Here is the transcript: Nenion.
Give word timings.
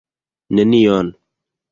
Nenion. 0.55 1.07